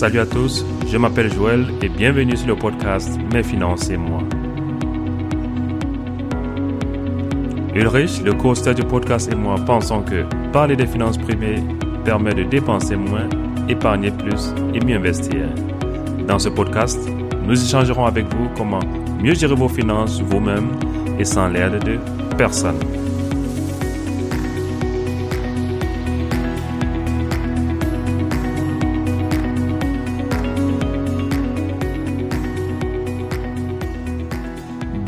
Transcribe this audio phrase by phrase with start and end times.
[0.00, 4.22] Salut à tous, je m'appelle Joël et bienvenue sur le podcast Mes finances et moi.
[7.74, 11.62] Ulrich, le co du podcast et moi pensons que parler des finances privées
[12.02, 13.28] permet de dépenser moins,
[13.68, 15.46] épargner plus et mieux investir.
[16.26, 16.98] Dans ce podcast,
[17.44, 18.80] nous échangerons avec vous comment
[19.22, 20.70] mieux gérer vos finances vous-même
[21.18, 21.98] et sans l'aide de
[22.38, 22.78] personne.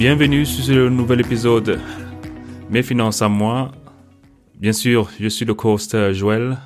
[0.05, 1.81] Bienvenue sur ce nouvel épisode
[2.69, 3.71] Mes finances à moi.
[4.57, 6.59] Bien sûr, je suis le host Joël.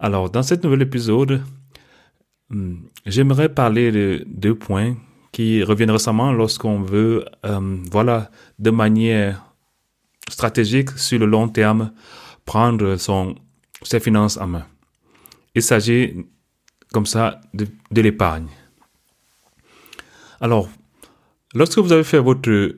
[0.00, 1.44] Alors, dans cet nouvel épisode,
[2.50, 2.74] hmm,
[3.06, 4.96] j'aimerais parler de deux points
[5.30, 9.54] qui reviennent récemment lorsqu'on veut, euh, voilà, de manière
[10.28, 11.92] stratégique sur le long terme,
[12.44, 13.36] prendre son,
[13.84, 14.66] ses finances en main.
[15.54, 16.26] Il s'agit
[16.92, 18.48] comme ça de, de l'épargne.
[20.40, 20.68] Alors,
[21.58, 22.76] Lorsque vous avez fait votre,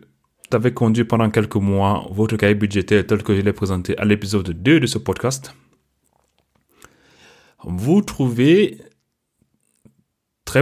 [0.52, 4.48] avez conduit pendant quelques mois votre cahier budgétaire tel que je l'ai présenté à l'épisode
[4.50, 5.54] 2 de ce podcast,
[7.62, 8.00] vous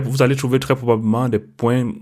[0.03, 1.93] vous allez trouver très probablement des points,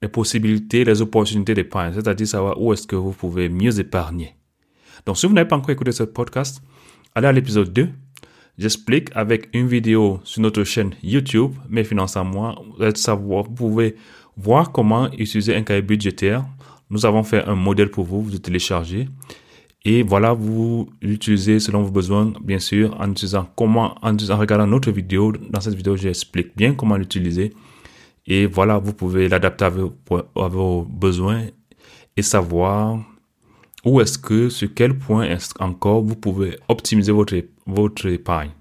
[0.00, 4.36] des possibilités, des opportunités d'épargne, c'est-à-dire savoir où est-ce que vous pouvez mieux épargner.
[5.04, 6.62] Donc, si vous n'avez pas encore écouté ce podcast,
[7.12, 7.88] allez à l'épisode 2.
[8.56, 12.54] J'explique avec une vidéo sur notre chaîne YouTube, Mes finances à moi.
[12.76, 13.96] Vous allez savoir, vous pouvez
[14.36, 16.44] voir comment utiliser un cahier budgétaire.
[16.90, 19.08] Nous avons fait un modèle pour vous, vous le téléchargez.
[19.86, 24.90] Et voilà, vous l'utilisez selon vos besoins, bien sûr, en utilisant comment, en, regardant notre
[24.90, 25.32] vidéo.
[25.50, 27.52] Dans cette vidéo, j'explique bien comment l'utiliser.
[28.26, 31.42] Et voilà, vous pouvez l'adapter à vos, besoins
[32.16, 32.98] et savoir
[33.84, 38.52] où est-ce que, sur quel point est-ce encore vous pouvez optimiser votre, votre épargne.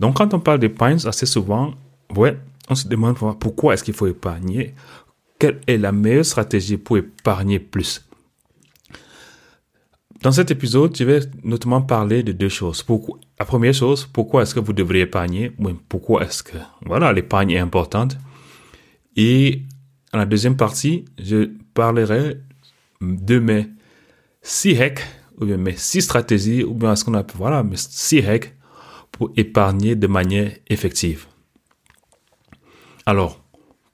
[0.00, 1.74] Donc, quand on parle d'épargne, assez souvent,
[2.16, 2.38] ouais,
[2.68, 4.74] on se demande pourquoi est-ce qu'il faut épargner?
[5.38, 8.06] Quelle est la meilleure stratégie pour épargner plus?
[10.22, 12.84] Dans cet épisode, je vais notamment parler de deux choses.
[13.38, 15.52] La première chose, pourquoi est-ce que vous devriez épargner?
[15.88, 16.56] Pourquoi est-ce que?
[16.86, 18.16] Voilà l'épargne est importante.
[19.16, 19.62] Et
[20.12, 22.38] dans la deuxième partie, je parlerai
[23.02, 23.66] de mes
[24.40, 25.04] six hacks
[25.38, 28.54] ou bien mes six stratégies ou bien ce qu'on appelle voilà mes six hacks
[29.12, 31.26] pour épargner de manière effective.
[33.06, 33.40] Alors,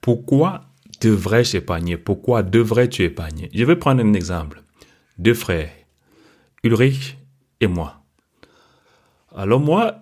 [0.00, 0.62] pourquoi
[1.00, 1.97] devrais-je épargner?
[1.97, 3.50] Pourquoi devrais-tu épargner?
[3.53, 4.62] Je vais prendre un exemple.
[5.19, 5.71] Deux frères,
[6.62, 7.19] Ulrich
[7.60, 8.03] et moi.
[9.34, 9.97] Alors moi,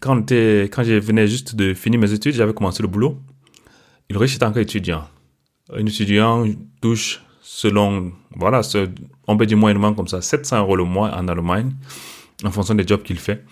[0.00, 3.18] quand, quand je venais juste de finir mes études, j'avais commencé le boulot.
[4.10, 5.08] Ulrich est encore étudiant.
[5.72, 6.44] Un étudiant
[6.80, 8.62] touche selon, voilà,
[9.28, 11.72] on peut dire moyennement comme ça, 700 euros le mois en Allemagne,
[12.42, 13.44] en fonction des jobs qu'il fait.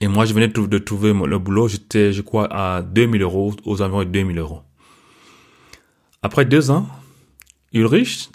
[0.00, 3.82] Et moi, je venais de trouver le boulot, j'étais, je crois, à 2000 euros, aux
[3.82, 4.62] environs de 2000 euros.
[6.22, 6.86] Après deux ans,
[7.72, 8.30] Ulrich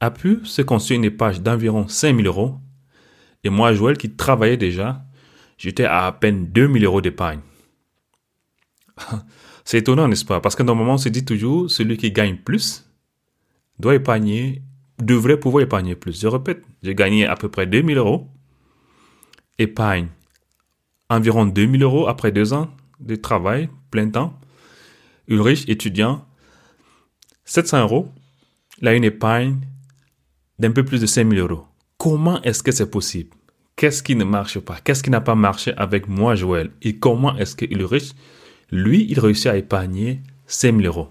[0.00, 2.58] a pu se construire une épargne d'environ 5000 euros.
[3.44, 5.04] Et moi, Joël, qui travaillait déjà,
[5.56, 7.40] j'étais à à peine 2000 euros d'épargne.
[9.64, 10.40] C'est étonnant, n'est-ce pas?
[10.40, 12.86] Parce que normalement, on se dit toujours, celui qui gagne plus
[13.78, 14.62] doit épargner,
[14.98, 16.20] devrait pouvoir épargner plus.
[16.20, 18.28] Je répète, j'ai gagné à peu près 2000 euros.
[19.58, 20.08] Épargne
[21.10, 24.38] environ 2000 euros après deux ans de travail plein temps.
[25.28, 26.24] Ulrich, étudiant,
[27.44, 28.08] 700 euros.
[28.80, 29.60] Il a une épargne
[30.58, 31.66] d'un peu plus de 5000 euros.
[31.98, 33.36] Comment est-ce que c'est possible?
[33.76, 34.78] Qu'est-ce qui ne marche pas?
[34.82, 36.70] Qu'est-ce qui n'a pas marché avec moi, Joël?
[36.82, 38.14] Et comment est-ce que Ulrich,
[38.70, 41.08] lui, il réussit à épargner 5000 euros?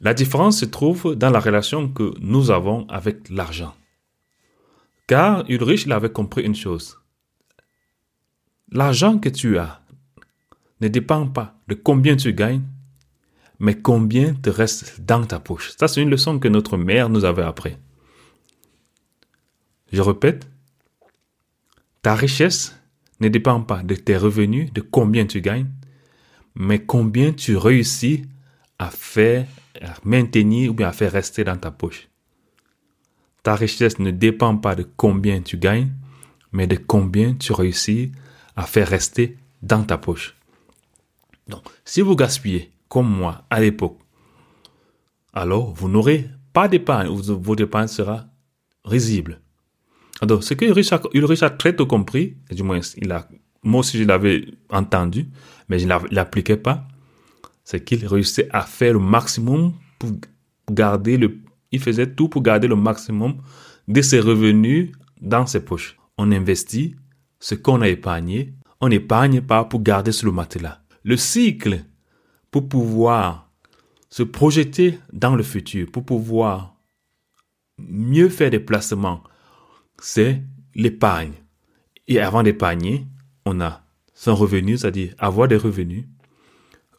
[0.00, 3.74] La différence se trouve dans la relation que nous avons avec l'argent.
[5.06, 6.99] Car Ulrich, il avait compris une chose.
[8.72, 9.80] L'argent que tu as
[10.80, 12.62] ne dépend pas de combien tu gagnes,
[13.58, 15.72] mais combien te reste dans ta poche.
[15.78, 17.76] Ça, c'est une leçon que notre mère nous avait appris.
[19.92, 20.48] Je répète,
[22.02, 22.76] ta richesse
[23.20, 25.66] ne dépend pas de tes revenus, de combien tu gagnes,
[26.54, 28.24] mais combien tu réussis
[28.78, 29.46] à faire,
[29.82, 32.08] à maintenir ou bien à faire rester dans ta poche.
[33.42, 35.90] Ta richesse ne dépend pas de combien tu gagnes,
[36.52, 38.12] mais de combien tu réussis
[38.56, 40.36] à faire rester dans ta poche.
[41.48, 43.98] Donc, si vous gaspillez, comme moi, à l'époque,
[45.32, 48.26] alors vous n'aurez pas d'épargne, votre épargne sera
[48.84, 49.40] risible.
[50.20, 53.26] Alors, ce que Ulrich a, très tôt compris, du moins, il a,
[53.62, 55.28] moi aussi je l'avais entendu,
[55.68, 56.86] mais je ne l'appliquais pas,
[57.64, 60.10] c'est qu'il réussissait à faire le maximum pour
[60.70, 61.38] garder le,
[61.72, 63.36] il faisait tout pour garder le maximum
[63.88, 65.96] de ses revenus dans ses poches.
[66.18, 66.96] On investit
[67.40, 70.80] ce qu'on a épargné, on n'épargne pas pour garder sur le matelas.
[71.02, 71.84] Le cycle
[72.50, 73.50] pour pouvoir
[74.08, 76.76] se projeter dans le futur, pour pouvoir
[77.78, 79.22] mieux faire des placements,
[80.00, 80.42] c'est
[80.74, 81.32] l'épargne.
[82.08, 83.06] Et avant d'épargner,
[83.44, 83.82] on a
[84.14, 86.04] son revenu, c'est-à-dire avoir des revenus,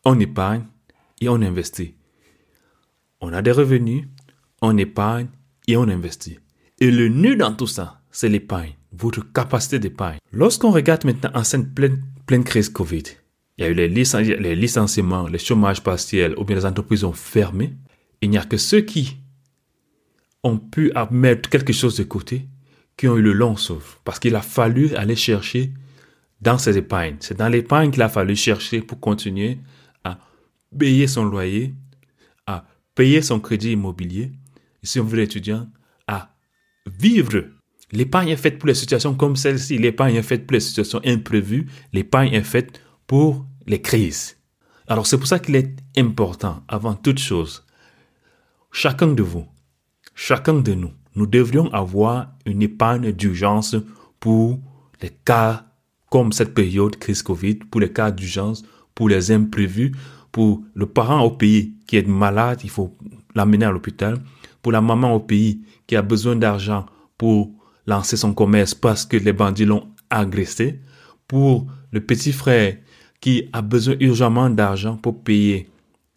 [0.05, 0.65] on épargne
[1.19, 1.95] et on investit.
[3.19, 4.07] On a des revenus,
[4.61, 5.27] on épargne
[5.67, 6.39] et on investit.
[6.79, 10.17] Et le nœud dans tout ça, c'est l'épargne, votre capacité d'épargne.
[10.31, 13.03] Lorsqu'on regarde maintenant en scène pleine, pleine crise Covid,
[13.57, 17.73] il y a eu les, licenciements, les chômages partiels, ou bien les entreprises ont fermé.
[18.21, 19.17] Il n'y a que ceux qui
[20.43, 22.47] ont pu mettre quelque chose de côté
[22.97, 23.99] qui ont eu le long souffle.
[24.03, 25.73] Parce qu'il a fallu aller chercher
[26.41, 27.17] dans ses épargnes.
[27.19, 29.59] C'est dans l'épargne qu'il a fallu chercher pour continuer
[30.03, 30.17] à
[30.77, 31.75] payer son loyer,
[32.47, 32.65] à
[32.95, 34.31] payer son crédit immobilier,
[34.81, 35.67] si on veut l'étudiant,
[36.07, 36.33] à
[36.87, 37.43] vivre.
[37.91, 39.77] L'épargne est faite pour les situations comme celle-ci.
[39.77, 41.67] L'épargne est faite pour les situations imprévues.
[41.93, 44.37] L'épargne est faite pour les crises.
[44.87, 47.65] Alors c'est pour ça qu'il est important, avant toute chose,
[48.71, 49.45] chacun de vous,
[50.15, 53.75] chacun de nous, nous devrions avoir une épargne d'urgence
[54.19, 54.59] pour
[55.01, 55.65] les cas
[56.09, 58.63] comme cette période crise Covid, pour les cas d'urgence,
[58.93, 59.93] pour les imprévus,
[60.31, 62.97] pour le parent au pays qui est malade, il faut
[63.33, 64.17] l'amener à l'hôpital,
[64.61, 66.85] pour la maman au pays qui a besoin d'argent
[67.17, 67.51] pour
[67.91, 70.79] lancer son commerce parce que les bandits l'ont agressé,
[71.27, 72.77] pour le petit frère
[73.19, 75.69] qui a besoin urgemment d'argent pour payer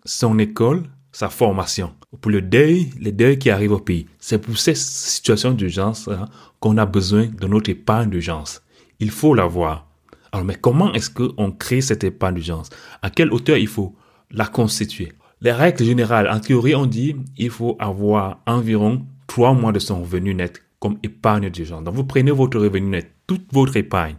[0.05, 4.07] son école, sa formation, pour le deuil, les deuils qui arrivent au pays.
[4.19, 6.29] C'est pour ces situations d'urgence hein,
[6.61, 8.63] qu'on a besoin de notre épargne d'urgence.
[9.01, 9.87] Il faut l'avoir.
[10.33, 12.71] Alors, mais comment est-ce qu'on crée cette épargne d'urgence?
[13.03, 13.95] À quelle hauteur il faut
[14.31, 15.13] la constituer?
[15.41, 20.03] Les règles générales, en théorie, on dit il faut avoir environ trois mois de son
[20.03, 21.83] revenu net comme épargne d'urgence.
[21.83, 24.17] Donc, vous prenez votre revenu net, toute votre épargne,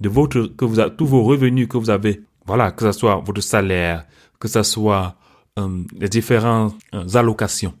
[0.00, 3.16] de votre, que vous avez, tous vos revenus que vous avez, voilà, que ce soit
[3.16, 4.06] votre salaire,
[4.40, 5.14] que ce soit
[5.58, 7.74] euh, les différentes euh, allocations,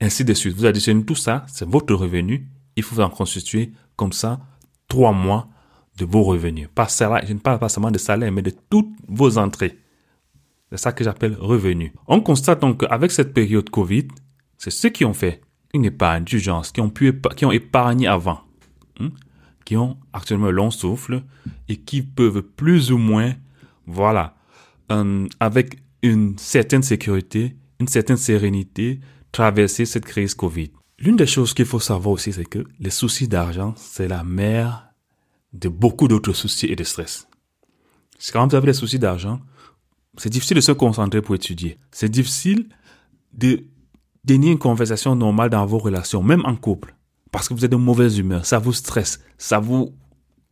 [0.00, 0.56] ainsi de suite.
[0.56, 2.48] Vous additionnez tout ça, c'est votre revenu.
[2.76, 4.40] Il faut en constituer comme ça
[4.88, 5.46] trois mois
[5.98, 6.68] de vos revenus.
[6.74, 9.78] Pas salaire, je ne parle pas seulement de salaire, mais de toutes vos entrées.
[10.70, 11.92] C'est ça que j'appelle revenus.
[12.06, 14.08] On constate donc qu'avec cette période Covid,
[14.56, 15.43] c'est ceux qui ont fait
[15.74, 18.40] une épargne d'urgence, qui ont pu, qui ont épargné avant.
[19.00, 19.10] Hein,
[19.64, 21.22] qui ont actuellement long souffle
[21.68, 23.34] et qui peuvent plus ou moins,
[23.86, 24.36] voilà,
[24.92, 29.00] euh, avec une certaine sécurité, une certaine sérénité,
[29.32, 30.70] traverser cette crise Covid.
[30.98, 34.90] L'une des choses qu'il faut savoir aussi, c'est que les soucis d'argent, c'est la mère
[35.52, 37.26] de beaucoup d'autres soucis et de stress.
[38.32, 39.40] Quand vous avez des soucis d'argent,
[40.16, 41.78] c'est difficile de se concentrer pour étudier.
[41.90, 42.68] C'est difficile
[43.32, 43.64] de
[44.26, 46.94] tenir une conversation normale dans vos relations, même en couple
[47.34, 49.92] parce que vous êtes de mauvaise humeur, ça vous stresse, ça vous,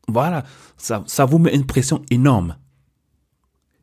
[0.08, 0.44] voilà,
[0.76, 2.56] ça, ça vous met une pression énorme.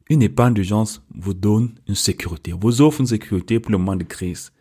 [0.10, 4.04] Une épargne d'urgence vous donne une sécurité, vous offre une sécurité pour le moment de
[4.04, 4.52] crise.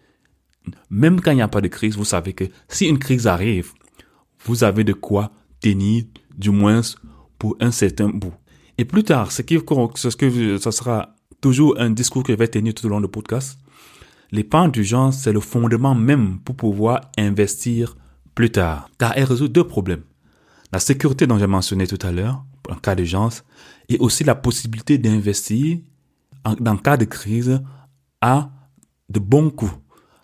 [0.89, 3.73] Même quand il n'y a pas de crise, vous savez que si une crise arrive,
[4.45, 6.05] vous avez de quoi tenir,
[6.37, 6.83] du moins
[7.41, 8.35] pour un certain bout.
[8.79, 12.47] Et plus tard, ce qui, ce que ce sera toujours un discours que je vais
[12.47, 13.59] tenir tout au long du podcast.
[14.31, 17.97] L'épargne d'urgence, c'est le fondement même pour pouvoir investir
[18.35, 20.03] plus tard, car elle résout deux problèmes.
[20.73, 23.43] La sécurité dont j'ai mentionné tout à l'heure, en cas d'urgence,
[23.89, 25.79] et aussi la possibilité d'investir
[26.61, 27.61] dans cas de crise
[28.21, 28.51] à
[29.09, 29.73] de bons coûts.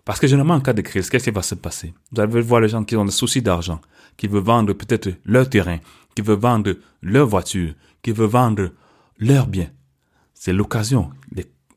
[0.05, 1.95] Parce que généralement, en cas de crise, qu'est-ce qui va se passer?
[2.13, 3.81] Vous allez voir les gens qui ont des soucis d'argent,
[4.19, 5.79] qui veulent vendre peut-être leur terrain,
[6.15, 8.71] qui veulent vendre leur voiture, qui veulent vendre
[9.19, 9.71] leurs biens.
[10.35, 11.11] C'est l'occasion.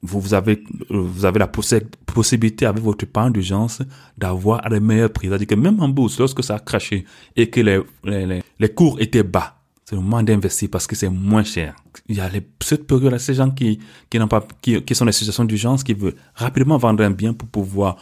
[0.03, 3.81] Vous avez, vous avez la possibilité avec votre épargne d'urgence
[4.17, 5.27] d'avoir les meilleurs prix.
[5.27, 9.01] C'est-à-dire que même en bourse, lorsque ça a craché et que les, les, les cours
[9.01, 11.73] étaient bas, c'est le moment d'investir parce que c'est moins cher.
[12.07, 15.05] Il y a les, cette période-là, ces gens qui, qui n'ont pas, qui, qui sont
[15.05, 17.95] dans des situations d'urgence, qui veulent rapidement vendre un bien pour pouvoir,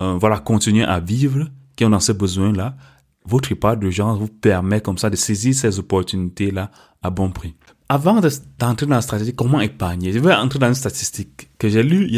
[0.00, 2.76] euh, voilà, continuer à vivre, qui ont dans ce besoin-là.
[3.24, 6.70] Votre épargne d'urgence vous permet comme ça de saisir ces opportunités-là
[7.02, 7.54] à bon prix.
[7.88, 8.20] Avant
[8.58, 10.12] d'entrer dans la stratégie, comment épargner?
[10.12, 12.08] Je vais entrer dans une statistique que j'ai lue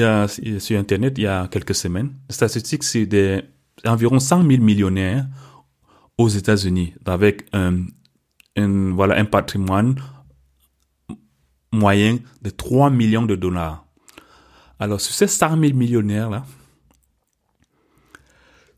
[0.61, 2.13] sur Internet il y a quelques semaines.
[2.29, 3.07] La statistique, c'est
[3.85, 5.27] d'environ 100 000 millionnaires
[6.17, 7.87] aux États-Unis avec un,
[8.57, 9.97] un patrimoine
[11.73, 13.85] moyen de 3 millions de dollars.
[14.79, 16.45] Alors, sur ces 100 000 millionnaires-là,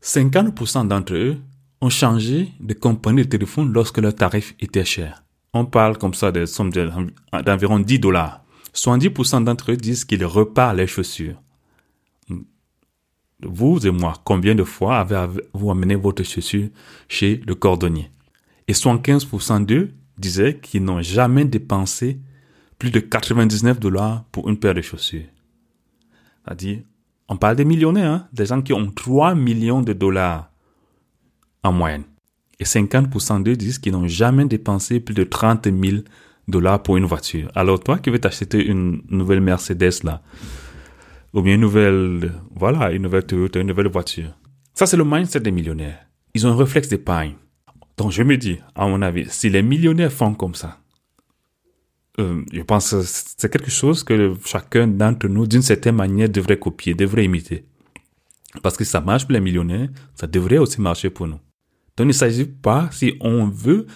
[0.01, 1.37] 50% d'entre eux
[1.81, 5.23] ont changé de compagnie de téléphone lorsque leur tarif était cher
[5.59, 8.43] on parle comme ça de sommes d'environ 10 dollars.
[8.73, 11.41] 70% d'entre eux disent qu'ils repartent les chaussures.
[13.41, 16.69] Vous et moi, combien de fois avez-vous amené votre chaussure
[17.07, 18.11] chez le cordonnier?
[18.67, 22.19] Et 75% d'eux disaient qu'ils n'ont jamais dépensé
[22.79, 25.25] plus de 99 dollars pour une paire de chaussures.
[26.43, 26.79] C'est-à-dire,
[27.29, 30.49] on parle des millionnaires, hein, des gens qui ont 3 millions de dollars
[31.63, 32.03] en moyenne.
[32.59, 36.03] Et 50% d'eux disent qu'ils n'ont jamais dépensé plus de 30 000
[36.47, 37.51] dollars pour une voiture.
[37.55, 40.21] Alors toi qui veux t'acheter une nouvelle Mercedes là,
[41.33, 44.33] ou bien une nouvelle, voilà, une nouvelle Toyota, une nouvelle voiture.
[44.73, 45.99] Ça c'est le mindset des millionnaires.
[46.33, 47.35] Ils ont un réflexe d'épargne.
[47.97, 50.79] Donc je me dis, à mon avis, si les millionnaires font comme ça,
[52.19, 56.57] euh, je pense que c'est quelque chose que chacun d'entre nous, d'une certaine manière, devrait
[56.57, 57.65] copier, devrait imiter.
[58.63, 61.39] Parce que ça marche pour les millionnaires, ça devrait aussi marcher pour nous.
[61.97, 63.87] Donc il ne s'agit pas, si on veut,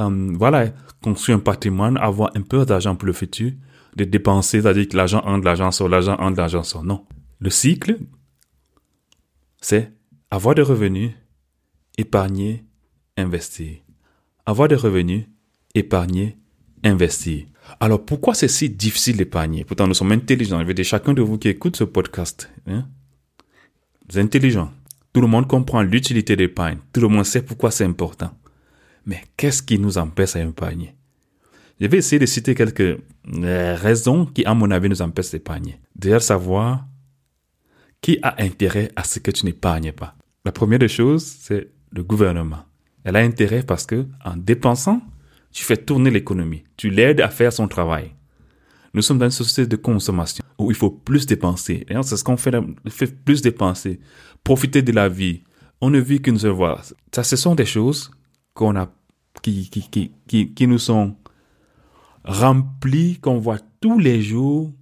[0.00, 0.70] euh, voilà,
[1.02, 3.52] construire un patrimoine, avoir un peu d'argent pour le futur,
[3.96, 6.84] de dépenser, c'est-à-dire que l'argent entre, l'argent sort, l'argent entre, l'argent sort.
[6.84, 7.04] Non.
[7.38, 7.98] Le cycle,
[9.60, 9.92] c'est
[10.30, 11.10] avoir des revenus,
[11.98, 12.64] épargner,
[13.16, 13.76] investir.
[14.46, 15.24] Avoir des revenus,
[15.74, 16.38] épargner,
[16.82, 17.44] investir.
[17.78, 19.64] Alors pourquoi c'est si difficile d'épargner?
[19.64, 20.60] Pourtant, nous sommes intelligents.
[20.60, 22.88] Je veux dire, chacun de vous qui écoute ce podcast, hein,
[24.08, 24.72] vous êtes intelligent.
[25.12, 26.78] Tout le monde comprend l'utilité d'épargne.
[26.92, 28.30] Tout le monde sait pourquoi c'est important.
[29.06, 30.94] Mais qu'est-ce qui nous empêche à épargner
[31.80, 32.98] Je vais essayer de citer quelques
[33.32, 35.80] euh, raisons qui, à mon avis, nous empêchent d'épargner.
[35.96, 36.86] Déjà, savoir
[38.00, 40.14] qui a intérêt à ce que tu n'épargnes pas.
[40.44, 42.64] La première des choses, c'est le gouvernement.
[43.04, 45.02] Elle a intérêt parce que, en dépensant,
[45.52, 46.64] tu fais tourner l'économie.
[46.76, 48.12] Tu l'aides à faire son travail.
[48.92, 51.86] Nous sommes dans une société de consommation où il faut plus dépenser.
[52.02, 52.54] C'est ce qu'on fait,
[52.88, 54.00] fait plus dépenser.
[54.42, 55.42] Profiter de la vie.
[55.80, 56.80] On ne vit qu'une seule fois.
[57.14, 58.10] Ça, ce sont des choses
[58.54, 58.92] qu'on a,
[59.42, 61.14] qui, qui, qui, qui, qui nous sont
[62.24, 64.72] remplies, qu'on voit tous les jours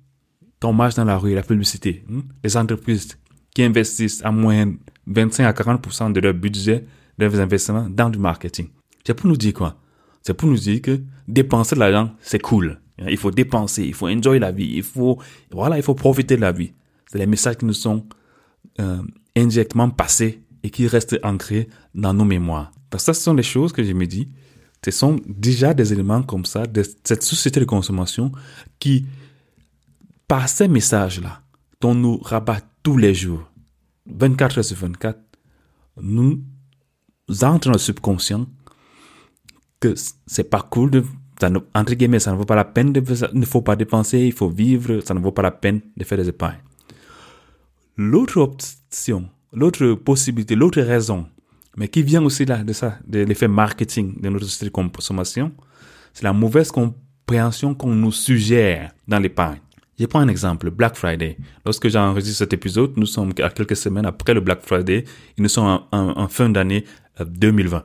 [0.61, 2.05] quand on marche dans la rue, la publicité.
[2.11, 2.23] Hein.
[2.43, 3.17] Les entreprises
[3.55, 4.73] qui investissent à moins
[5.07, 6.85] 25 à 40% de leur budget,
[7.19, 8.69] de leurs investissements dans du marketing.
[9.05, 9.77] C'est pour nous dire quoi?
[10.23, 12.81] C'est pour nous dire que dépenser de l'argent, c'est cool.
[13.07, 15.19] Il faut dépenser, il faut enjoy la vie, il faut,
[15.53, 16.73] voilà, il faut profiter de la vie.
[17.07, 18.07] C'est les messages qui nous sont
[18.81, 19.03] euh,
[19.37, 22.73] indirectement passés et qui restent ancrés dans nos mémoires.
[22.91, 24.29] Que ça, ce sont des choses que je me dis,
[24.85, 28.33] ce sont déjà des éléments comme ça, de cette société de consommation
[28.79, 29.07] qui,
[30.27, 31.43] par ces messages-là,
[31.81, 33.51] dont nous rabat tous les jours,
[34.07, 35.19] 24 heures sur 24,
[36.01, 36.43] nous
[37.43, 38.47] entrons dans le subconscient
[39.81, 39.95] que
[40.27, 41.05] c'est pas cool de
[41.41, 43.03] ça entre guillemets, ça ne vaut pas la peine de,
[43.33, 46.05] il ne faut pas dépenser, il faut vivre, ça ne vaut pas la peine de
[46.05, 46.59] faire des épargnes.
[47.97, 51.27] L'autre option, l'autre possibilité, l'autre raison,
[51.77, 55.53] mais qui vient aussi là de ça, de l'effet marketing de notre société de consommation,
[56.13, 59.61] c'est la mauvaise compréhension qu'on nous suggère dans l'épargne.
[59.99, 61.37] Je prends un exemple, Black Friday.
[61.65, 65.05] Lorsque j'enregistre cet épisode, nous sommes à quelques semaines après le Black Friday
[65.37, 66.85] et nous sommes en, fin d'année
[67.25, 67.77] 2020.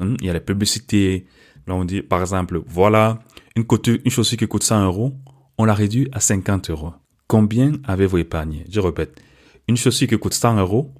[0.00, 0.16] Euh, hmm?
[0.20, 1.26] Il y a les publicités,
[1.70, 3.20] Là, on dit, par exemple, voilà,
[3.54, 3.64] une,
[4.10, 5.14] chaussure qui coûte 100 euros,
[5.56, 6.94] on l'a réduit à 50 euros.
[7.28, 8.64] Combien avez-vous épargné?
[8.68, 9.22] Je répète,
[9.68, 10.92] une chaussure qui coûte 100 euros,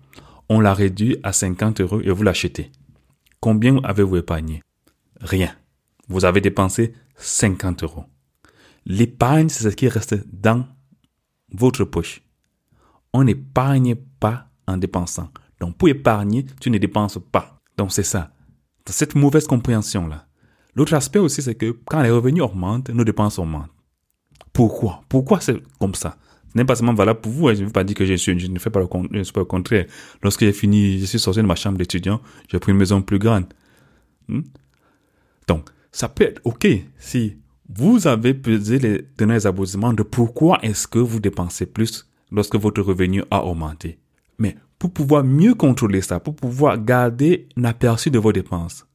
[0.49, 2.71] on l'a réduit à 50 euros et vous l'achetez.
[3.41, 4.63] Combien avez-vous épargné?
[5.21, 5.53] Rien.
[6.07, 8.05] Vous avez dépensé 50 euros.
[8.87, 10.67] L'épargne, c'est ce qui reste dans
[11.53, 12.23] votre poche.
[13.13, 15.31] On n'épargne pas en dépensant.
[15.59, 17.59] Donc, pour épargner, tu ne dépenses pas.
[17.77, 18.31] Donc, c'est ça.
[18.87, 20.29] cette mauvaise compréhension-là.
[20.75, 23.71] L'autre aspect aussi, c'est que quand les revenus augmentent, nos dépenses augmentent.
[24.53, 25.03] Pourquoi?
[25.09, 26.17] Pourquoi c'est comme ça?
[26.53, 27.49] Ce n'est pas seulement valable pour vous.
[27.49, 27.55] Hein.
[27.55, 28.87] Je ne veux pas dire que je, suis, je ne fais pas le,
[29.23, 29.87] je pas le contraire.
[30.23, 33.19] Lorsque j'ai fini, je suis sorti de ma chambre d'étudiant, j'ai pris une maison plus
[33.19, 33.47] grande.
[34.29, 34.43] Hmm?
[35.47, 36.67] Donc, ça peut être OK
[36.99, 37.37] si
[37.69, 42.83] vous avez pesé les tenants et de pourquoi est-ce que vous dépensez plus lorsque votre
[42.83, 43.99] revenu a augmenté.
[44.39, 48.87] Mais pour pouvoir mieux contrôler ça, pour pouvoir garder un aperçu de vos dépenses,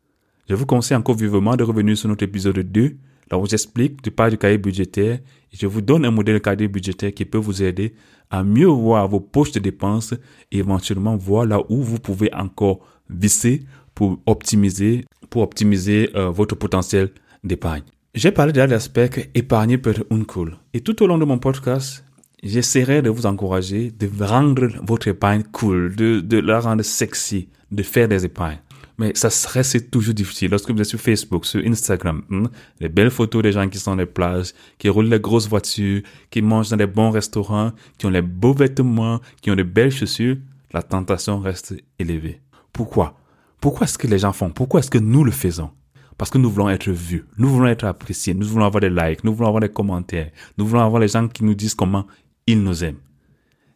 [0.47, 2.97] je vous conseille encore vivement de revenir sur notre épisode 2,
[3.31, 5.19] là où j'explique du pas du cahier budgétaire
[5.51, 7.95] et je vous donne un modèle de cahier budgétaire qui peut vous aider
[8.29, 10.13] à mieux voir vos poches de dépenses
[10.51, 13.63] et éventuellement voir là où vous pouvez encore visser
[13.95, 17.09] pour optimiser, pour optimiser euh, votre potentiel
[17.43, 17.83] d'épargne.
[18.13, 20.57] J'ai parlé de l'aspect épargner peut être cool.
[20.73, 22.05] Et tout au long de mon podcast,
[22.43, 27.83] j'essaierai de vous encourager de rendre votre épargne cool, de, de la rendre sexy, de
[27.83, 28.59] faire des épargnes.
[28.97, 30.51] Mais ça reste toujours difficile.
[30.51, 32.45] Lorsque vous êtes sur Facebook, sur Instagram, hmm,
[32.79, 36.01] les belles photos des gens qui sont dans les plages, qui roulent les grosses voitures,
[36.29, 39.91] qui mangent dans des bons restaurants, qui ont les beaux vêtements, qui ont de belles
[39.91, 40.37] chaussures,
[40.71, 42.41] la tentation reste élevée.
[42.71, 43.17] Pourquoi?
[43.59, 44.49] Pourquoi est-ce que les gens font?
[44.49, 45.71] Pourquoi est-ce que nous le faisons?
[46.17, 49.23] Parce que nous voulons être vus, nous voulons être appréciés, nous voulons avoir des likes,
[49.25, 52.05] nous voulons avoir des commentaires, nous voulons avoir les gens qui nous disent comment
[52.47, 52.99] ils nous aiment.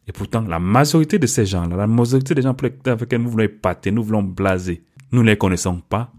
[0.08, 3.44] Et pourtant, la majorité de ces gens-là, la majorité des gens avec lesquels nous voulons
[3.44, 6.12] épater, nous voulons blaser, nous ne les connaissons pas.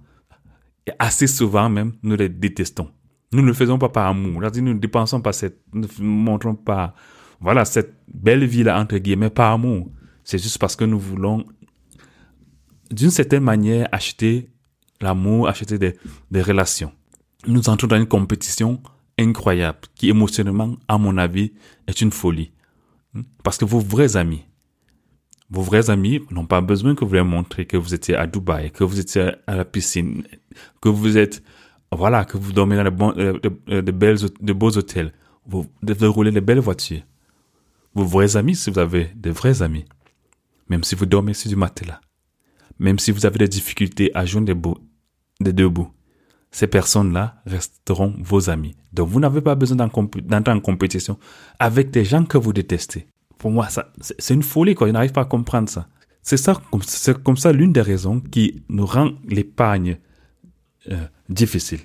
[0.87, 2.91] Et assez souvent même, nous les détestons.
[3.33, 4.41] Nous ne le faisons pas par amour.
[4.41, 5.63] Nous ne dépensons pas cette,
[6.01, 6.95] montrons pas,
[7.41, 9.91] voilà, cette belle vie-là, entre guillemets, par amour.
[10.25, 11.45] C'est juste parce que nous voulons,
[12.91, 14.51] d'une certaine manière, acheter
[15.01, 15.97] l'amour, acheter des,
[16.31, 16.93] des relations.
[17.47, 18.83] Nous entrons dans une compétition
[19.19, 21.53] incroyable qui, émotionnellement, à mon avis,
[21.87, 22.53] est une folie.
[23.43, 24.45] Parce que vos vrais amis,
[25.51, 28.71] vos vrais amis n'ont pas besoin que vous leur montrez que vous étiez à Dubaï,
[28.71, 30.23] que vous étiez à la piscine,
[30.81, 31.43] que vous êtes,
[31.91, 35.13] voilà, que vous dormez dans de, bons, de, de, belles, de beaux hôtels,
[35.47, 37.03] vous devez rouler de belles voitures.
[37.95, 39.85] Vos vrais amis, si vous avez de vrais amis,
[40.69, 42.01] même si vous dormez sur du matelas,
[42.79, 44.61] même si vous avez des difficultés à joindre des,
[45.41, 45.91] des deux bouts,
[46.53, 48.77] ces personnes-là resteront vos amis.
[48.93, 51.19] Donc vous n'avez pas besoin d'entrer en compétition
[51.59, 53.07] avec des gens que vous détestez
[53.41, 53.69] pour moi,
[54.01, 54.87] c'est une folie, quoi.
[54.87, 55.89] Je n'arrive pas à comprendre ça.
[56.23, 59.97] C'est ça, c'est comme ça l'une des raisons qui nous rend l'épargne
[60.91, 61.81] euh, difficile.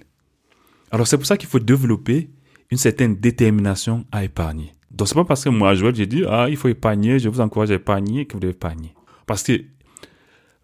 [0.91, 2.29] Alors c'est pour ça qu'il faut développer
[2.71, 4.73] une certaine détermination à épargner.
[4.91, 7.39] Donc c'est pas parce que moi, Joël, j'ai dit, ah, il faut épargner, je vous
[7.39, 8.93] encourage à épargner, que vous devez épargner.
[9.25, 9.63] Parce que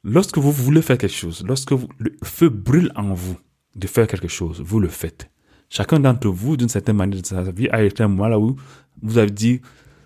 [0.04, 3.38] lorsque vous voulez faire quelque chose, lorsque le feu brûle en vous
[3.76, 5.32] de faire quelque chose, vous le faites.
[5.70, 8.58] Chacun d'entre vous, d'une certaine manière de sa vie, a été un moment là où
[9.02, 9.62] vous avez dit,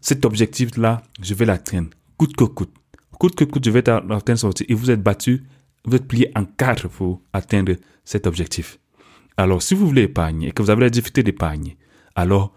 [0.06, 2.72] cet objectif-là, je vais l'atteindre, coûte que coûte.
[3.18, 4.64] Coûte que coûte, je vais l'atteindre sorti.
[4.70, 5.44] Et vous êtes battu,
[5.84, 8.78] vous êtes plié en quatre pour atteindre cet objectif.
[9.36, 11.76] Alors, si vous voulez épargner et que vous avez la difficulté d'épargner,
[12.14, 12.54] alors,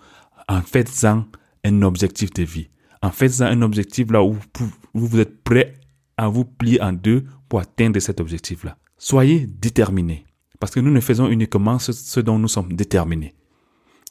[0.46, 1.24] en faites-en
[1.64, 2.68] un objectif de vie.
[3.00, 4.36] En faites-en un objectif là où
[4.92, 5.72] vous êtes prêt
[6.18, 8.76] à vous plier en deux pour atteindre cet objectif-là.
[8.98, 10.26] Soyez déterminés.
[10.60, 13.34] Parce que nous ne faisons uniquement ce, ce dont nous sommes déterminés.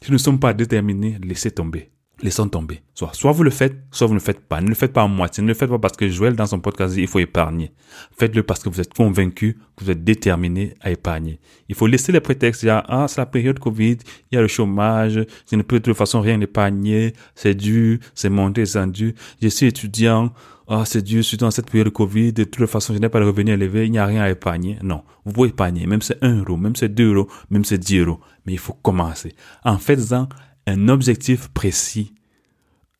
[0.01, 2.81] Si nous ne sommes pas déterminés, laissez tomber laissons tomber.
[2.93, 4.61] Soit, soit vous le faites, soit vous ne le faites pas.
[4.61, 5.43] Ne le faites pas en moitié.
[5.43, 7.71] Ne le faites pas parce que Joël, dans son podcast, il faut épargner.
[8.17, 11.39] Faites-le parce que vous êtes convaincu, que vous êtes déterminé à épargner.
[11.69, 12.63] Il faut laisser les prétextes.
[12.63, 13.97] Il y a, ah, c'est la période Covid,
[14.31, 17.99] il y a le chômage, je ne peux de toute façon rien épargner, c'est dû,
[18.15, 19.13] c'est monté, c'est dû.
[19.41, 20.33] Je suis étudiant,
[20.69, 23.21] ah, c'est dur, surtout dans cette période de Covid, de toute façon, je n'ai pas
[23.21, 24.77] de revenus élevés, il n'y a rien à épargner.
[24.83, 25.03] Non.
[25.23, 28.19] Vous pouvez épargner, même c'est 1 euro, même c'est 2 euros, même c'est 10 euros.
[28.45, 29.33] Mais il faut commencer.
[29.63, 30.27] En faisant
[30.67, 32.13] un objectif précis,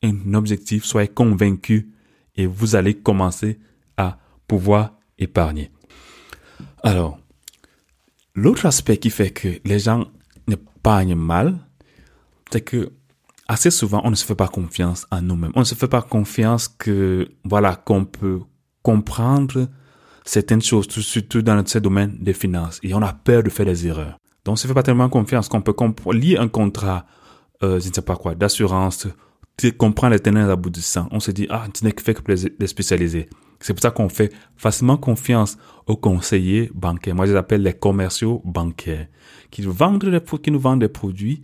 [0.01, 1.91] un objectif, soyez convaincu
[2.36, 3.60] et vous allez commencer
[3.97, 5.69] à pouvoir épargner.
[6.82, 7.19] Alors,
[8.34, 10.06] l'autre aspect qui fait que les gens
[10.49, 11.58] épargnent mal,
[12.51, 12.93] c'est que
[13.47, 15.51] assez souvent, on ne se fait pas confiance en nous-mêmes.
[15.56, 18.39] On ne se fait pas confiance que, voilà, qu'on peut
[18.82, 19.67] comprendre
[20.23, 22.80] certaines choses, surtout dans ce domaine des finances.
[22.84, 24.17] Et on a peur de faire des erreurs.
[24.45, 25.73] Donc, on ne se fait pas tellement confiance qu'on peut
[26.13, 27.06] lire un contrat
[27.63, 29.08] euh, je ne sais pas quoi, d'assurance,
[29.58, 31.08] tu comprends les tenants aboutissants.
[31.12, 33.28] On se dit, ah, tu n'es que fait que les spécialiser.
[33.60, 37.15] C'est pour ça qu'on fait facilement confiance aux conseillers bancaires.
[37.15, 39.08] Moi, je les appelle les commerciaux bancaires,
[39.50, 41.41] qui, vendent des, qui nous vendent des produits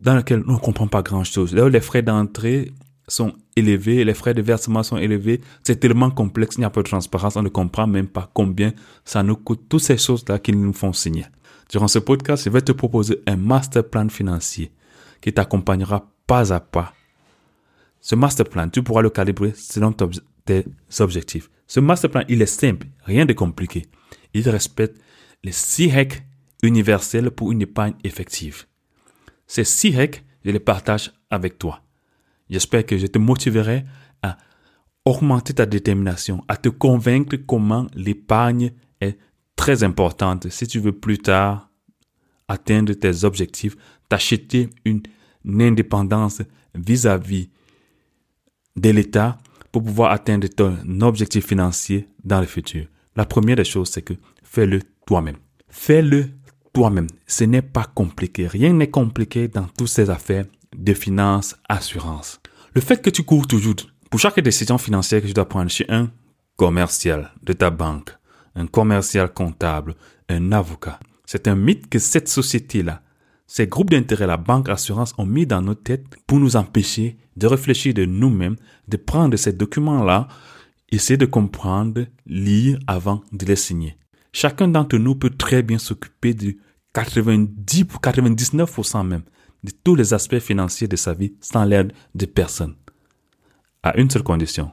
[0.00, 1.54] dans lesquels on ne comprend pas grand-chose.
[1.54, 2.72] Là les frais d'entrée
[3.08, 6.82] sont élevés, les frais de versement sont élevés, c'est tellement complexe, il n'y a pas
[6.82, 8.72] de transparence, on ne comprend même pas combien
[9.04, 11.26] ça nous coûte, toutes ces choses-là qu'ils nous font signer.
[11.70, 14.72] Durant ce podcast, je vais te proposer un master plan financier
[15.20, 16.94] qui t'accompagnera pas à pas.
[18.00, 20.64] Ce master plan, tu pourras le calibrer selon tes
[21.00, 21.50] objectifs.
[21.66, 23.86] Ce master plan, il est simple, rien de compliqué.
[24.34, 25.00] Il respecte
[25.42, 26.18] les six règles
[26.62, 28.64] universelles pour une épargne effective.
[29.46, 31.82] Ces six règles, je les partage avec toi.
[32.50, 33.84] J'espère que je te motiverai
[34.22, 34.36] à
[35.04, 39.18] augmenter ta détermination, à te convaincre comment l'épargne est
[39.56, 41.70] très importante si tu veux plus tard
[42.48, 43.76] atteindre tes objectifs,
[44.08, 45.02] t'acheter une,
[45.46, 46.40] indépendance
[46.74, 47.50] vis-à-vis
[48.76, 49.36] de l'État
[49.70, 52.86] pour pouvoir atteindre ton objectif financier dans le futur.
[53.14, 55.36] La première des choses, c'est que fais-le toi-même.
[55.68, 56.30] Fais-le
[56.72, 57.08] toi-même.
[57.26, 58.46] Ce n'est pas compliqué.
[58.46, 62.40] Rien n'est compliqué dans toutes ces affaires de finances, assurance.
[62.74, 63.76] Le fait que tu cours toujours
[64.10, 66.10] pour chaque décision financière que tu dois prendre chez un
[66.56, 68.10] commercial de ta banque,
[68.54, 69.94] un commercial comptable,
[70.28, 73.02] un avocat, c'est un mythe que cette société-là,
[73.46, 77.46] ces groupes d'intérêt, la banque, assurance, ont mis dans nos têtes pour nous empêcher de
[77.46, 78.56] réfléchir de nous-mêmes,
[78.88, 80.28] de prendre ces documents-là,
[80.90, 83.98] essayer de comprendre, lire avant de les signer.
[84.32, 86.56] Chacun d'entre nous peut très bien s'occuper de
[86.94, 89.22] 90 ou 99% même
[89.62, 92.76] de tous les aspects financiers de sa vie sans l'aide de personne.
[93.82, 94.70] À une seule condition.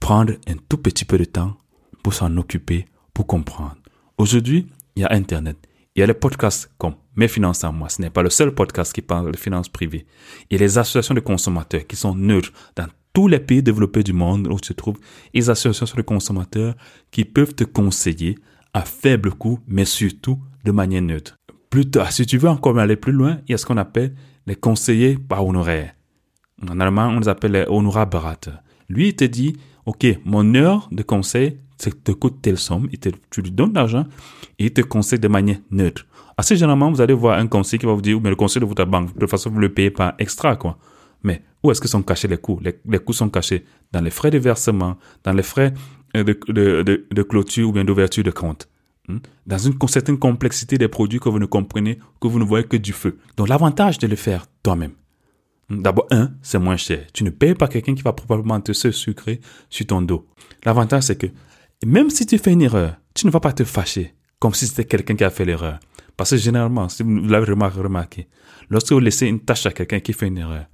[0.00, 1.56] Prendre un tout petit peu de temps
[2.02, 3.76] pour s'en occuper, pour comprendre.
[4.16, 5.56] Aujourd'hui, il y a Internet.
[5.94, 7.88] Il y a les podcasts comme Mes finances en moi.
[7.88, 10.06] Ce n'est pas le seul podcast qui parle de finances privées.
[10.52, 14.46] A les associations de consommateurs qui sont neutres dans tous les pays développés du monde
[14.46, 14.98] où tu te trouves.
[15.34, 16.76] Les associations de consommateurs
[17.10, 18.38] qui peuvent te conseiller
[18.72, 21.34] à faible coût, mais surtout de manière neutre.
[21.70, 24.14] Plus tard, si tu veux encore aller plus loin, il y a ce qu'on appelle
[24.46, 25.94] les conseillers par honoraires.
[26.70, 28.52] En allemand, on les appelle les Honorarberater.
[28.88, 33.42] Lui, il te dit, OK, mon heure de conseil, te coûte telle somme, te, tu
[33.42, 34.04] lui donnes l'argent
[34.58, 36.06] et il te conseille de manière neutre.
[36.36, 38.66] Assez généralement, vous allez voir un conseil qui va vous dire, mais le conseil de
[38.66, 40.78] votre banque, de toute façon, vous le payez pas extra, quoi.
[41.22, 42.60] Mais où est-ce que sont cachés les coûts?
[42.62, 45.74] Les, coûts sont cachés dans les frais de versement, dans les frais
[46.16, 48.68] euh, de, de, de, clôture ou bien d'ouverture de compte.
[49.08, 49.18] Hmm?
[49.46, 52.76] Dans une certaine complexité des produits que vous ne comprenez, que vous ne voyez que
[52.76, 53.18] du feu.
[53.36, 54.92] Donc l'avantage de le faire toi-même.
[55.70, 55.82] Hmm?
[55.82, 57.04] D'abord, un, c'est moins cher.
[57.12, 60.26] Tu ne payes pas quelqu'un qui va probablement te se sucrer sur ton dos.
[60.64, 61.26] L'avantage, c'est que
[61.86, 64.84] même si tu fais une erreur, tu ne vas pas te fâcher comme si c'était
[64.84, 65.80] quelqu'un qui a fait l'erreur.
[66.16, 68.28] Parce que généralement, si vous l'avez remarqué,
[68.70, 70.66] lorsque vous laissez une tâche à quelqu'un qui fait une erreur,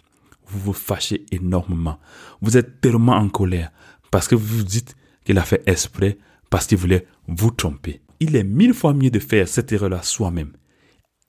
[0.47, 1.99] vous vous fâchez énormément.
[2.41, 3.71] Vous êtes tellement en colère
[4.11, 6.17] parce que vous vous dites qu'il a fait esprit
[6.51, 8.01] parce qu'il voulait vous tromper.
[8.21, 10.53] Il est mille fois mieux de faire cette erreur-là soi-même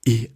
[0.06, 0.30] et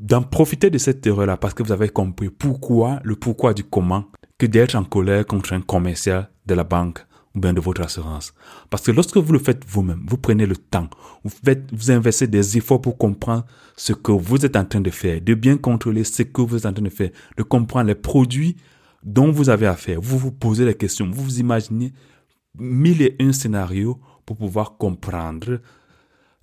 [0.00, 4.06] d'en profiter de cette erreur-là parce que vous avez compris pourquoi, le pourquoi du comment,
[4.38, 7.04] que d'être en colère contre un commercial de la banque
[7.38, 8.34] bien de votre assurance.
[8.70, 10.88] Parce que lorsque vous le faites vous-même, vous prenez le temps,
[11.24, 13.46] vous faites, vous investissez des efforts pour comprendre
[13.76, 16.66] ce que vous êtes en train de faire, de bien contrôler ce que vous êtes
[16.66, 18.56] en train de faire, de comprendre les produits
[19.02, 20.00] dont vous avez affaire.
[20.00, 21.92] Vous vous posez les questions, vous vous imaginez
[22.58, 25.60] mille et un scénarios pour pouvoir comprendre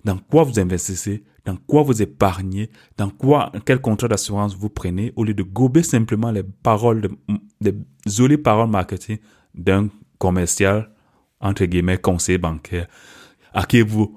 [0.04, 5.12] dans quoi vous investissez, dans quoi vous épargnez, dans quoi, quel contrat d'assurance vous prenez,
[5.16, 7.08] au lieu de gober simplement les paroles,
[7.60, 7.74] des
[8.06, 9.18] jolies paroles marketing
[9.54, 10.90] d'un commercial,
[11.40, 12.86] entre guillemets, conseiller bancaire,
[13.52, 14.16] à qui vous,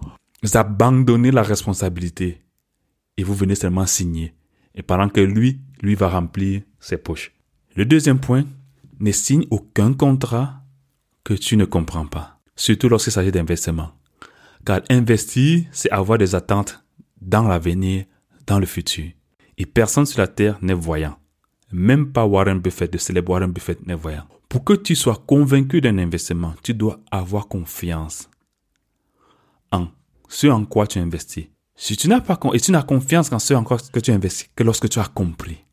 [0.54, 2.42] abandonnez la responsabilité
[3.18, 4.34] et vous venez seulement signer.
[4.76, 7.34] Et pendant que lui, lui va remplir ses poches.
[7.76, 8.46] Le deuxième point,
[9.00, 10.62] ne signe aucun contrat
[11.24, 12.40] que tu ne comprends pas.
[12.56, 13.92] Surtout lorsqu'il s'agit d'investissement.
[14.66, 16.84] Car investir, c'est avoir des attentes
[17.22, 18.06] dans l'avenir,
[18.46, 19.06] dans le futur.
[19.58, 21.18] Et personne sur la terre n'est voyant.
[21.72, 24.28] Même pas Warren Buffett, de célèbre Warren Buffett n'est voyant.
[24.50, 28.30] Pour que tu sois convaincu d'un investissement, tu dois avoir confiance
[29.72, 29.88] en
[30.28, 31.46] ce en quoi tu investis.
[31.76, 34.64] Si tu n'as pas et tu n'as confiance en ce en quoi tu investis que
[34.64, 35.64] lorsque tu as compris.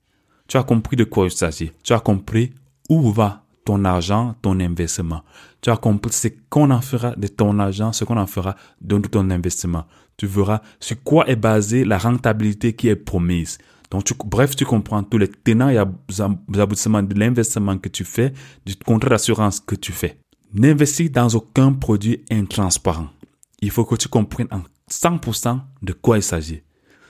[0.46, 1.72] Tu as compris de quoi il s'agit.
[1.82, 2.52] Tu as compris
[2.90, 5.22] où va ton argent, ton investissement.
[5.62, 8.98] Tu as compris ce qu'on en fera de ton argent, ce qu'on en fera de
[8.98, 9.86] ton investissement.
[10.16, 13.58] Tu verras sur quoi est basée la rentabilité qui est promise.
[13.90, 18.32] Donc, bref, tu comprends tous les tenants et aboutissements de l'investissement que tu fais,
[18.64, 20.18] du contrat d'assurance que tu fais.
[20.52, 23.08] N'investis dans aucun produit intransparent.
[23.60, 26.62] Il faut que tu comprennes en 100% de quoi il s'agit.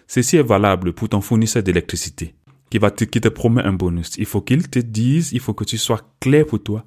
[0.06, 2.34] Ceci est valable pour ton fournisseur d'électricité
[2.70, 4.16] qui qui te promet un bonus.
[4.18, 6.84] Il faut qu'il te dise, il faut que tu sois clair pour toi.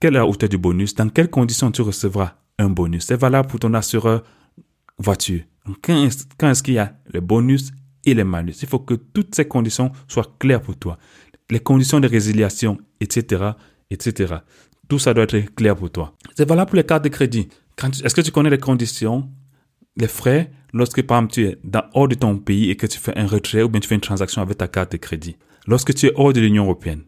[0.00, 0.94] Quelle est la hauteur du bonus?
[0.94, 3.06] Dans quelles conditions tu recevras un bonus?
[3.06, 4.22] C'est valable pour ton assureur
[4.98, 5.42] voiture.
[5.82, 7.72] Quand est-ce qu'il y a le bonus
[8.14, 8.54] les malus.
[8.62, 10.98] Il faut que toutes ces conditions soient claires pour toi.
[11.50, 13.52] Les conditions de résiliation, etc.,
[13.90, 14.36] etc.
[14.88, 16.14] Tout ça doit être clair pour toi.
[16.36, 17.48] C'est valable pour les cartes de crédit.
[18.04, 19.28] Est-ce que tu connais les conditions,
[19.96, 21.58] les frais, lorsque par exemple tu es
[21.94, 24.00] hors de ton pays et que tu fais un retrait ou bien tu fais une
[24.00, 25.36] transaction avec ta carte de crédit?
[25.66, 27.04] Lorsque tu es hors de l'Union européenne.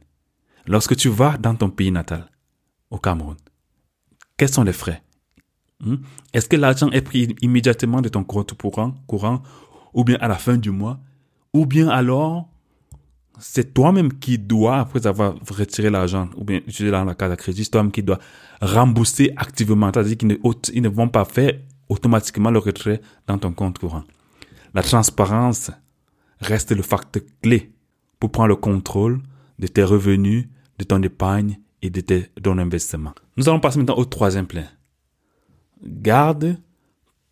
[0.67, 2.31] Lorsque tu vas dans ton pays natal,
[2.91, 3.37] au Cameroun.
[4.37, 5.03] Quels sont les frais?
[5.81, 5.97] Hmm?
[6.35, 9.43] Est-ce que l'argent est pris immédiatement de ton compte courant, courant
[9.95, 11.01] ou bien à la fin du mois,
[11.53, 12.49] ou bien alors
[13.41, 17.37] c'est toi-même qui dois, après avoir retiré l'argent ou bien utilisé dans la carte de
[17.37, 18.19] crédit, c'est toi-même qui dois
[18.61, 19.91] rembourser activement.
[19.93, 21.55] C'est-à-dire qu'ils ne, ne vont pas faire
[21.89, 24.05] automatiquement le retrait dans ton compte courant.
[24.75, 25.71] La transparence
[26.41, 27.73] reste le facteur clé
[28.19, 29.21] pour prendre le contrôle
[29.59, 30.47] de tes revenus,
[30.79, 32.01] de ton épargne et de
[32.43, 33.13] ton investissement.
[33.37, 34.65] Nous allons passer maintenant au troisième plan.
[35.83, 36.59] Garde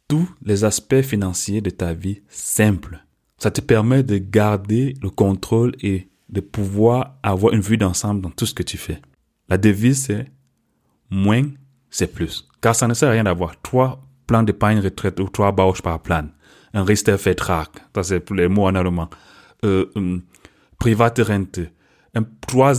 [0.09, 3.05] tous les aspects financiers de ta vie simples.
[3.37, 8.31] Ça te permet de garder le contrôle et de pouvoir avoir une vue d'ensemble dans
[8.31, 9.01] tout ce que tu fais.
[9.49, 10.31] La devise, c'est
[11.11, 11.45] moins,
[11.91, 12.49] c'est plus.
[12.61, 16.01] Car ça ne sert à rien d'avoir trois plans d'épargne retraite ou trois bauches par
[16.01, 16.29] plan.
[16.75, 19.09] Un Riester-Vertrag, ça c'est pour les mots en allemand.
[19.65, 20.23] Euh, um,
[20.79, 21.61] private rente,
[22.47, 22.75] trois,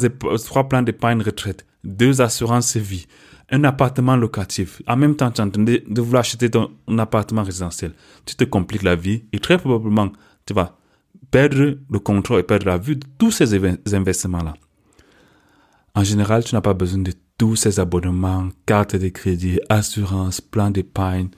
[0.46, 3.08] trois plans d'épargne retraite, deux assurances vie,
[3.52, 7.44] un appartement locatif, en même temps tu es en train de, vouloir acheter ton appartement
[7.44, 7.94] résidentiel,
[8.26, 10.12] tu te compliques la vie et très probablement
[10.46, 10.78] tu vas
[11.32, 13.54] perdre le contrôle et perdre la vue de tous ces
[13.94, 14.54] investissements-là.
[15.96, 20.72] En général, tu n'as pas besoin de tous ces abonnements, cartes de crédit, assurance, plan
[20.72, 21.30] d'épargne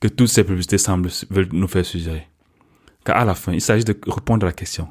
[0.00, 1.10] que toutes ces publicités semblent
[1.52, 2.28] nous faire suggérer.
[3.04, 4.88] Car à la fin, il s'agit de répondre à la question.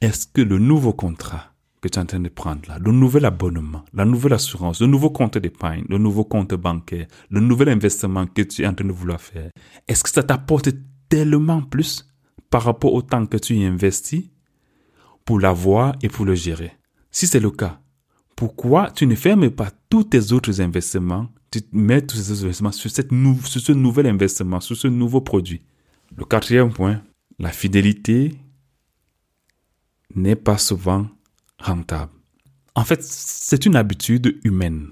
[0.00, 1.51] Est-ce que le nouveau contrat
[1.82, 4.86] que tu es en train de prendre là, le nouvel abonnement, la nouvelle assurance, le
[4.86, 8.86] nouveau compte d'épargne, le nouveau compte bancaire, le nouvel investissement que tu es en train
[8.86, 9.50] de vouloir faire,
[9.88, 10.70] est-ce que ça t'apporte
[11.08, 12.08] tellement plus
[12.50, 14.24] par rapport au temps que tu y investis
[15.24, 16.72] pour l'avoir et pour le gérer?
[17.10, 17.80] Si c'est le cas,
[18.36, 22.90] pourquoi tu ne fermes pas tous tes autres investissements, tu mets tous ces investissements sur,
[22.90, 25.62] cette sur ce nouvel investissement, sur ce nouveau produit?
[26.16, 27.02] Le quatrième point,
[27.40, 28.34] la fidélité
[30.14, 31.08] n'est pas souvent
[31.62, 32.10] rentable.
[32.74, 34.88] En fait, c'est une habitude humaine.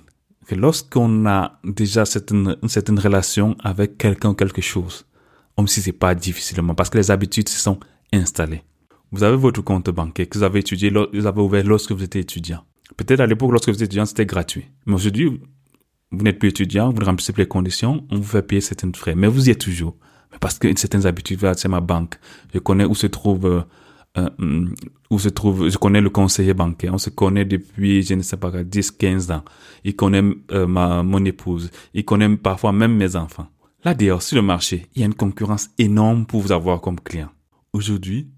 [0.47, 5.07] Que lorsqu'on a déjà une certaine relation avec quelqu'un ou quelque chose,
[5.57, 7.79] même si c'est pas difficilement, parce que les habitudes se sont
[8.13, 8.63] installées.
[9.13, 12.23] Vous avez votre compte bancaire que vous avez étudié, vous avez ouvert lorsque vous étiez
[12.23, 12.65] étudiant.
[12.97, 14.67] Peut-être à l'époque, lorsque vous étiez étudiant, c'était gratuit.
[14.87, 15.41] Mais aujourd'hui,
[16.11, 18.93] vous n'êtes plus étudiant, vous ne remplissez plus les conditions, on vous fait payer certains
[18.93, 19.15] frais.
[19.15, 19.97] Mais vous y êtes toujours.
[20.41, 22.19] Parce que certaines habitudes, c'est ma banque.
[22.53, 23.63] Je connais où se trouve euh,
[25.11, 28.37] où se trouve, je connais le conseiller bancaire, on se connaît depuis, je ne sais
[28.37, 29.45] pas, 10, 15 ans.
[29.85, 33.49] Il connaît euh, ma, mon épouse, il connaît parfois même mes enfants.
[33.85, 37.01] Là d'ailleurs, sur le marché, il y a une concurrence énorme pour vous avoir comme
[37.01, 37.31] client.
[37.73, 38.29] Aujourd'hui,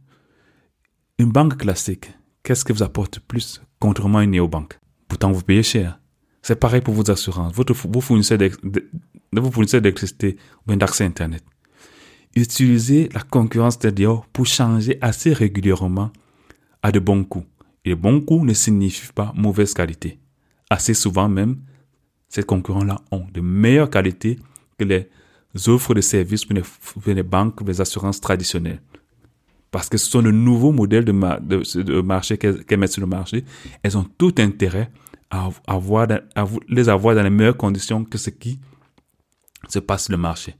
[1.19, 2.11] une banque classique,
[2.43, 4.79] qu'est-ce que vous apporte plus contrairement à une néobanque?
[5.09, 5.99] Pourtant, vous payez cher.
[6.43, 11.45] C'est pareil pour vos assurances, votre, vos fournisseurs d'électricité ou d'accès Internet
[12.35, 16.11] utiliser la concurrence Dior pour changer assez régulièrement
[16.83, 17.47] à de bons coups.
[17.85, 20.19] Et de bons coups ne signifie pas mauvaise qualité.
[20.71, 21.57] Assez souvent même,
[22.29, 24.39] ces concurrents-là ont de meilleures qualités
[24.79, 25.09] que les
[25.69, 26.57] offres de services pour
[27.07, 28.81] les, banques, les assurances traditionnelles.
[29.71, 31.13] Parce que ce sont de nouveaux modèles de,
[31.83, 33.45] de, marché qu'elles mettent sur le marché.
[33.83, 34.91] Elles ont tout intérêt
[35.31, 38.61] à, avoir, à les avoir dans les meilleures conditions que ce qui
[39.69, 40.55] se passe sur le marché.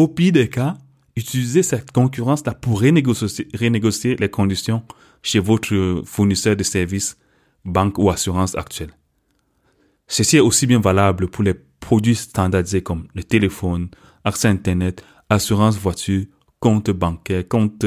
[0.00, 0.78] Au pire des cas,
[1.14, 4.82] utilisez cette concurrence-là pour renégocier, les conditions
[5.22, 7.18] chez votre fournisseur de services,
[7.66, 8.94] banque ou assurance actuelle.
[10.06, 13.90] Ceci est aussi bien valable pour les produits standardisés comme le téléphone,
[14.24, 16.24] accès Internet, assurance voiture,
[16.60, 17.84] compte bancaire, compte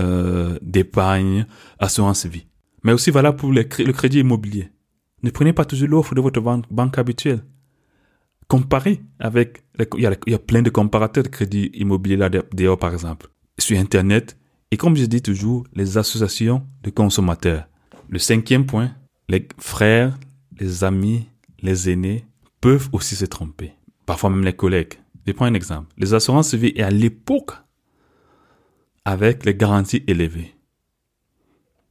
[0.00, 1.44] euh, d'épargne,
[1.78, 2.46] assurance vie.
[2.82, 4.70] Mais aussi valable pour le crédit immobilier.
[5.22, 7.44] Ne prenez pas toujours l'offre de votre banque habituelle
[8.48, 9.64] comparer avec,
[9.96, 13.28] il y, a, plein de comparateurs de crédit immobilier là dehors par exemple,
[13.58, 14.36] sur Internet,
[14.70, 17.68] et comme je dis toujours, les associations de consommateurs.
[18.08, 18.92] Le cinquième point,
[19.28, 20.18] les frères,
[20.58, 21.28] les amis,
[21.62, 22.26] les aînés
[22.60, 23.72] peuvent aussi se tromper.
[24.06, 24.94] Parfois même les collègues.
[25.26, 25.92] Je prends un exemple.
[25.98, 27.52] Les assurances vie et à l'époque
[29.04, 30.54] avec les garanties élevées.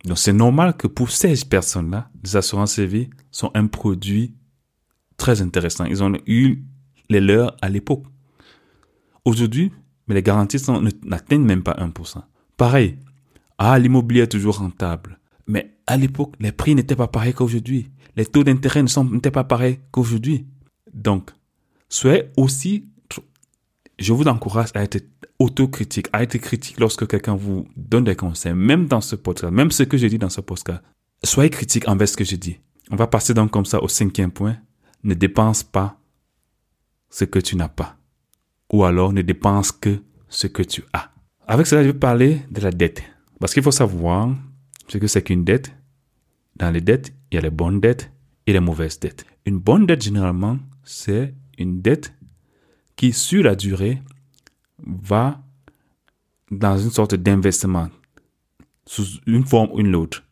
[0.05, 4.35] Donc c'est normal que pour ces personnes-là, les assurances vie sont un produit
[5.17, 5.85] très intéressant.
[5.85, 6.63] Ils ont eu
[7.09, 8.03] les leurs à l'époque.
[9.23, 9.71] Aujourd'hui,
[10.07, 10.61] mais les garanties
[11.03, 12.21] n'atteignent même pas 1%.
[12.57, 12.97] Pareil,
[13.57, 15.19] ah, l'immobilier est toujours rentable.
[15.47, 17.89] Mais à l'époque, les prix n'étaient pas pareils qu'aujourd'hui.
[18.15, 20.45] Les taux d'intérêt n'étaient pas pareils qu'aujourd'hui.
[20.93, 21.31] Donc,
[21.89, 22.89] soyez aussi,
[23.99, 25.03] je vous encourage à être
[25.39, 29.71] autocritique, à être critique lorsque quelqu'un vous donne des conseils, même dans ce podcast, même
[29.71, 30.81] ce que je dis dans ce podcast.
[31.23, 32.59] Soyez critique envers ce que je dis.
[32.91, 34.57] On va passer donc comme ça au cinquième point,
[35.05, 35.97] ne dépense pas
[37.09, 37.95] ce que tu n'as pas.
[38.73, 41.11] Ou alors ne dépense que ce que tu as.
[41.47, 43.03] Avec cela, je vais parler de la dette.
[43.39, 44.35] Parce qu'il faut savoir
[44.87, 45.71] ce que c'est qu'une dette.
[46.55, 48.11] Dans les dettes, il y a les bonnes dettes
[48.47, 49.25] et les mauvaises dettes.
[49.45, 52.13] Une bonne dette, généralement, c'est une dette
[52.95, 54.01] qui, sur la durée,
[54.79, 55.39] va
[56.49, 57.89] dans une sorte d'investissement,
[58.87, 60.23] sous une forme ou une autre.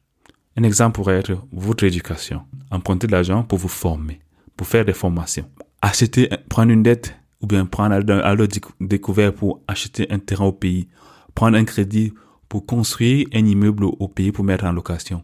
[0.56, 2.44] Un exemple pourrait être votre éducation.
[2.72, 4.23] Emprunter de l'argent pour vous former
[4.56, 5.50] pour faire des formations.
[5.82, 8.48] Acheter, prendre une dette ou bien prendre à leur
[8.80, 10.88] découvert pour acheter un terrain au pays.
[11.36, 12.14] Prendre un crédit
[12.48, 15.24] pour construire un immeuble au pays pour mettre en location.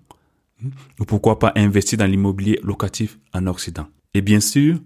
[0.99, 3.87] Ou pourquoi pas investir dans l'immobilier locatif en Occident.
[4.13, 4.79] Et bien sûr,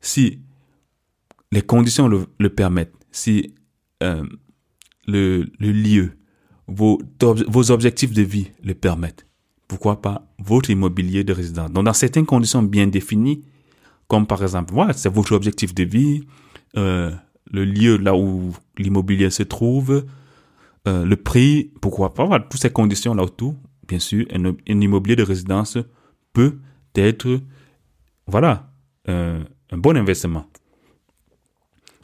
[0.00, 0.40] si
[1.52, 3.54] les conditions le, permettent, si
[4.02, 4.24] euh,
[5.06, 6.18] le, le, lieu,
[6.66, 9.26] vos, vos objectifs de vie le permettent,
[9.68, 11.70] pourquoi pas votre immobilier de résidence.
[11.70, 13.44] Donc dans certaines conditions bien définies,
[14.12, 16.26] comme par exemple, voilà, c'est votre objectif de vie,
[16.76, 17.10] euh,
[17.50, 20.04] le lieu là où l'immobilier se trouve,
[20.86, 23.54] euh, le prix, pourquoi pas, voilà, toutes ces conditions là autour,
[23.88, 25.78] bien sûr, un, immobilier de résidence
[26.34, 26.58] peut
[26.94, 27.40] être,
[28.26, 28.68] voilà,
[29.08, 30.44] euh, un bon investissement.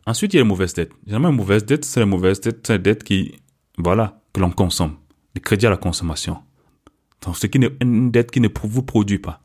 [0.07, 0.93] Ensuite, il y a les mauvaises dettes.
[1.05, 3.35] Généralement, une mauvaise dette, c'est la mauvaise dette, c'est la dette qui,
[3.77, 4.95] voilà, que l'on consomme.
[5.35, 6.39] Le crédit à la consommation.
[7.27, 7.47] Donc, ce
[7.83, 9.43] une dette qui ne vous produit pas.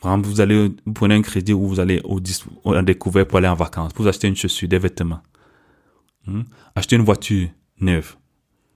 [0.00, 2.20] Par exemple, vous allez, vous prenez un crédit où vous allez au,
[2.64, 5.20] au découvert pour aller en vacances, vous acheter une chaussure, des vêtements.
[6.26, 6.42] Hmm?
[6.74, 7.48] Acheter une voiture
[7.80, 8.16] neuve.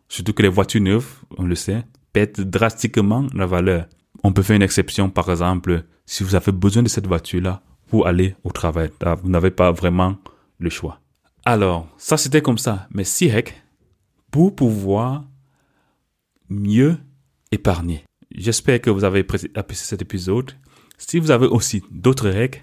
[0.08, 1.08] Surtout que les voitures neuves,
[1.38, 3.86] on le sait, pète drastiquement la valeur.
[4.24, 8.06] On peut faire une exception, par exemple, si vous avez besoin de cette voiture-là pour
[8.06, 8.90] aller au travail.
[9.22, 10.16] Vous n'avez pas vraiment
[10.58, 11.00] le choix.
[11.44, 12.88] Alors, ça c'était comme ça.
[12.92, 13.62] Mais SIREC,
[14.30, 15.24] pour pouvoir
[16.48, 16.96] mieux
[17.50, 18.04] épargner.
[18.34, 19.20] J'espère que vous avez
[19.54, 20.52] apprécié cet épisode.
[21.06, 22.58] Si vous avez aussi d'autres règles,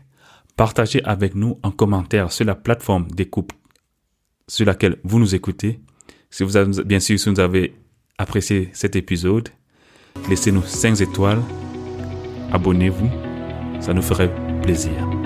[0.56, 3.52] partagez avec nous en commentaire sur la plateforme d'écoute
[4.48, 5.80] sur laquelle vous nous écoutez.
[6.32, 7.76] Si vous avez, bien sûr, si vous avez
[8.18, 9.50] apprécié cet épisode,
[10.30, 11.42] laissez-nous 5 étoiles,
[12.52, 13.10] abonnez-vous,
[13.82, 15.19] ça nous ferait plaisir.